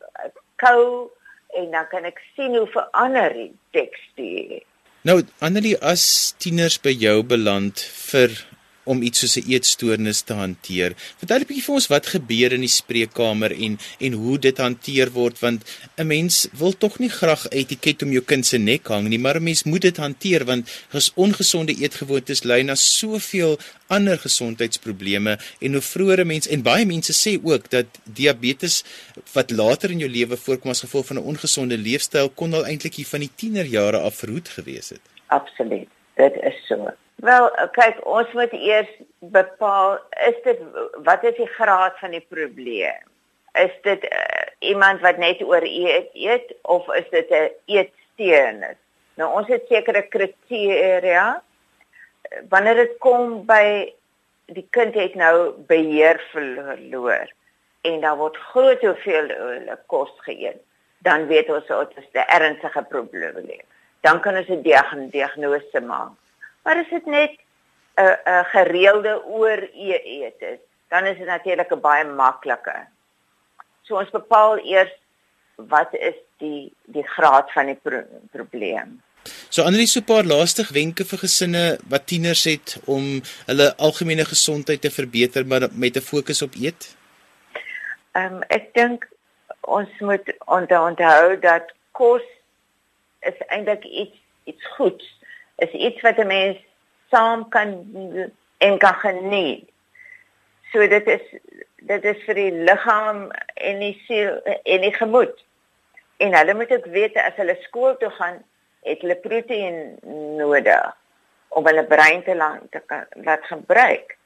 kou 0.63 1.11
en 1.59 1.71
dan 1.75 1.89
kan 1.91 2.07
ek 2.09 2.21
sien 2.37 2.55
hoe 2.57 2.69
verander 2.71 3.35
die 3.35 3.51
tekstuur. 3.77 4.63
Nou, 5.03 5.19
Annelie, 5.43 5.75
as 5.83 6.05
tieners 6.39 6.79
by 6.79 6.93
jou 6.95 7.23
beland 7.27 7.83
vir 7.83 8.37
om 8.85 9.03
iets 9.03 9.19
soos 9.23 9.37
'n 9.37 9.51
eetstoornis 9.51 10.21
te 10.21 10.35
hanteer. 10.35 10.95
Vertel 11.19 11.41
'n 11.41 11.47
bietjie 11.47 11.65
vir 11.65 11.75
ons 11.75 11.87
wat 11.87 12.07
gebeur 12.07 12.53
in 12.53 12.61
die 12.61 12.77
spreekkamer 12.81 13.53
en 13.53 13.79
en 13.99 14.13
hoe 14.13 14.39
dit 14.39 14.59
hanteer 14.59 15.11
word 15.11 15.39
want 15.39 15.63
'n 15.97 16.07
mens 16.07 16.49
wil 16.53 16.73
tog 16.73 16.99
nie 16.99 17.09
graag 17.09 17.47
etiket 17.51 18.03
om 18.03 18.13
jou 18.13 18.23
kind 18.23 18.47
se 18.47 18.59
nek 18.59 18.87
hang 18.87 19.09
nie, 19.09 19.19
maar 19.19 19.37
'n 19.37 19.43
mens 19.43 19.63
moet 19.65 19.83
dit 19.83 19.97
hanteer 19.97 20.45
want 20.45 20.69
ges 20.89 21.13
ongesonde 21.15 21.75
eetgewoontes 21.75 22.43
lei 22.43 22.63
na 22.63 22.75
soveel 22.75 23.59
ander 23.87 24.19
gesondheidsprobleme 24.19 25.39
en 25.61 25.73
hoe 25.73 25.81
vroeër 25.81 26.21
'n 26.21 26.27
mens 26.27 26.49
en 26.49 26.63
baie 26.63 26.87
mense 26.87 27.13
sê 27.13 27.39
ook 27.43 27.71
dat 27.71 27.87
diabetes 28.05 28.85
wat 29.33 29.51
later 29.51 29.91
in 29.91 29.99
jou 29.99 30.11
lewe 30.11 30.37
voorkom 30.37 30.71
as 30.71 30.81
gevolg 30.81 31.07
van 31.07 31.17
'n 31.17 31.29
ongesonde 31.33 31.79
leefstyl 31.79 32.31
kon 32.31 32.55
al 32.55 32.67
eintlik 32.67 32.95
hier 32.95 33.07
van 33.07 33.21
die 33.21 33.35
tienerjare 33.35 33.99
af 33.99 34.15
verhoed 34.15 34.49
gewees 34.49 34.89
het. 34.89 35.01
Absoluut. 35.27 35.89
Dit 36.15 36.35
is 36.43 36.67
so. 36.67 36.93
Wel, 37.23 37.45
kyk, 37.71 38.01
ons 38.03 38.33
moet 38.35 38.51
eers 38.59 38.89
bepaal 39.31 39.93
is 40.27 40.39
dit 40.43 40.63
wat 41.07 41.23
is 41.23 41.37
die 41.37 41.47
graad 41.55 41.95
van 42.01 42.17
die 42.17 42.25
probleem? 42.35 43.05
Is 43.63 43.75
dit 43.85 44.07
uh, 44.09 44.23
iemand 44.73 45.05
wat 45.05 45.21
net 45.23 45.43
oor 45.47 45.63
eet, 45.63 46.09
eet 46.19 46.51
of 46.67 46.89
is 46.99 47.07
dit 47.13 47.31
'n 47.31 47.53
eetsteurnis? 47.71 48.79
Nou 49.15 49.29
ons 49.39 49.47
het 49.47 49.69
sekere 49.71 50.03
kriteria 50.03 51.43
wanneer 52.51 52.75
dit 52.75 52.97
kom 52.99 53.45
by 53.47 53.93
die 54.51 54.67
kind 54.71 54.99
het 54.99 55.15
nou 55.15 55.53
beheer 55.71 56.19
verloor 56.33 57.31
en 57.87 58.01
daar 58.01 58.17
word 58.19 58.37
groot 58.51 58.83
hoeveel 58.83 59.31
kos 59.87 60.11
geëet, 60.27 60.59
dan 61.07 61.29
weet 61.31 61.55
ons 61.55 61.71
dit 61.71 62.03
is 62.03 62.11
'n 62.15 62.27
ernstige 62.27 62.83
probleem. 62.83 63.63
Dan 64.01 64.21
kan 64.21 64.37
ons 64.37 64.49
'n 64.49 64.63
diagnose 65.11 65.81
maak. 65.81 66.19
Maar 66.63 66.77
as 66.77 66.91
dit 66.91 67.07
net 67.07 67.31
'n 67.31 68.03
uh, 68.03 68.17
'n 68.25 68.29
uh, 68.29 68.45
gereelde 68.45 69.25
ooreet 69.25 70.41
is, 70.41 70.61
dan 70.89 71.05
is 71.05 71.19
dit 71.19 71.27
natuurlik 71.27 71.71
'n 71.73 71.81
baie 71.81 72.05
maklike. 72.05 72.87
So 73.83 73.97
ons 73.97 74.11
bepaal 74.11 74.59
eers 74.59 74.93
wat 75.57 75.95
is 75.95 76.15
die 76.37 76.73
die 76.85 77.07
graad 77.07 77.53
van 77.53 77.67
die 77.67 77.79
pro 77.83 78.03
probleem. 78.31 79.03
So 79.49 79.63
ander 79.63 79.81
is 79.81 79.93
so 79.93 80.01
'n 80.01 80.05
paar 80.05 80.25
laaste 80.25 80.67
wenke 80.73 81.05
vir 81.05 81.19
gesinne 81.19 81.79
wat 81.89 82.07
tieners 82.07 82.45
het 82.45 82.81
om 82.85 83.21
hulle 83.47 83.77
algemene 83.77 84.25
gesondheid 84.25 84.81
te 84.81 84.91
verbeter 84.91 85.47
maar 85.47 85.69
met 85.73 85.97
'n 85.97 86.09
fokus 86.13 86.43
op 86.43 86.55
eet. 86.55 86.97
Ehm 88.13 88.35
um, 88.35 88.43
ek 88.49 88.75
dink 88.75 89.09
ons 89.61 89.91
moet 89.99 90.35
onthou 90.47 91.39
dat 91.41 91.73
kos 91.93 92.23
is 93.21 93.39
eintlik 93.49 93.85
iets 93.85 94.17
iets 94.45 94.65
goeds 94.77 95.22
is 95.57 95.71
iets 95.71 96.01
wat 96.01 96.19
'n 96.19 96.27
mens 96.27 96.59
saam 97.11 97.49
kan 97.49 97.69
en 98.59 98.79
kan 98.79 98.95
geniet. 98.95 99.71
So 100.73 100.89
dit 100.89 101.07
is 101.07 101.25
dit 101.77 102.05
is 102.05 102.25
vir 102.27 102.35
die 102.35 102.53
liggaam 102.53 103.31
en 103.55 103.79
die 103.79 103.95
siel 104.07 104.41
en 104.47 104.81
die 104.81 104.95
gemoed. 104.95 105.45
En 106.17 106.35
hulle 106.35 106.55
moet 106.55 106.73
ook 106.73 106.87
weet 106.95 107.17
as 107.17 107.37
hulle 107.37 107.57
skool 107.67 107.97
toe 107.97 108.11
gaan, 108.11 108.43
het 108.87 109.01
hulle 109.01 109.17
proteïen 109.17 109.99
nodig 110.39 110.97
om 111.49 111.67
hulle 111.67 111.85
brein 111.85 112.23
te 112.23 112.37
lang 112.37 112.61
te 112.71 112.81
kan 112.87 113.07
laat 113.27 113.45
gebruik. 113.51 114.17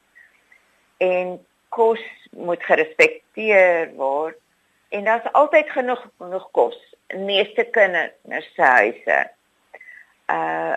En 0.97 1.37
kos 1.69 2.01
moet 2.31 2.63
gerespekteer 2.63 3.91
word 3.95 4.37
en 4.89 5.03
daar's 5.03 5.31
altyd 5.31 5.69
genoeg 5.69 6.05
genoeg 6.17 6.47
kos 6.51 6.77
in 7.07 7.25
meeste 7.25 7.63
kinders 7.75 8.53
se 8.55 8.61
huise. 8.61 9.19
Uh 10.31 10.75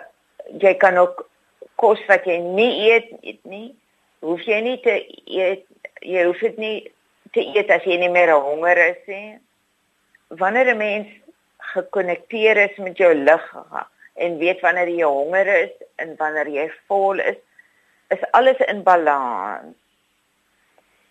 jy 0.59 0.73
kan 0.77 0.97
ook 0.97 1.29
kos 1.75 1.99
wat 2.07 2.25
jy 2.25 2.37
nie 2.37 2.89
eet, 2.91 3.11
eet 3.21 3.43
nie. 3.43 3.75
Hoef 4.19 4.41
jy 4.45 4.59
nie 4.61 4.79
te 4.81 4.97
eet 5.25 5.65
jy 6.01 6.25
hoef 6.25 6.41
dit 6.41 6.57
nie 6.57 6.77
te 7.35 7.43
eet 7.53 7.69
as 7.71 7.85
jy 7.85 7.97
nie 8.01 8.11
meer 8.11 8.33
honger 8.33 8.79
is 8.89 9.01
nie. 9.07 9.37
Wanneer 10.41 10.73
'n 10.73 10.77
mens 10.77 11.07
gekonnekteer 11.73 12.57
is 12.57 12.77
met 12.77 12.97
jou 12.97 13.13
liggaam 13.13 13.87
en 14.15 14.37
weet 14.37 14.61
wanneer 14.61 14.89
jy 14.89 15.05
honger 15.05 15.47
is 15.47 15.75
en 15.95 16.15
wanneer 16.17 16.47
jy 16.47 16.71
vol 16.87 17.19
is, 17.19 17.37
is 18.09 18.23
alles 18.31 18.57
in 18.67 18.83
balans. 18.83 19.75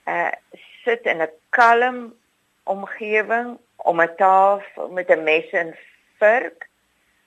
Uh 0.07 0.31
sit 0.85 1.05
in 1.07 1.23
'n 1.23 1.29
kalm 1.51 2.15
omgewing 2.65 3.59
om 3.77 4.01
'n 4.01 4.17
tafel 4.17 4.89
met 4.89 5.11
'n 5.11 5.25
mes 5.25 5.51
en 5.53 5.77
vork 6.19 6.69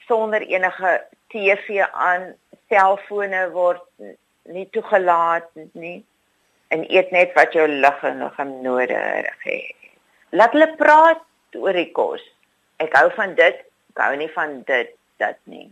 sonder 0.08 0.42
enige 0.42 1.06
TV 1.32 1.80
aan, 1.92 2.34
selfone 2.70 3.50
word 3.54 3.84
nie 4.50 4.66
toegelaat 4.76 5.50
nie 5.74 6.04
en 6.74 6.84
eet 6.90 7.12
net 7.12 7.34
wat 7.38 7.54
jou 7.54 7.68
liggaam 7.68 8.52
nodig 8.66 9.46
het. 9.46 9.76
Laat 10.34 10.56
hulle 10.56 10.70
praat 10.80 11.22
oor 11.60 11.78
die 11.78 11.92
kos. 11.94 12.24
Ek 12.82 12.96
hou 12.98 13.10
van 13.14 13.36
dit, 13.38 13.60
ek 13.94 14.02
hou 14.02 14.16
nie 14.18 14.32
van 14.34 14.62
dit 14.68 14.90
dat 15.22 15.38
nie. 15.46 15.68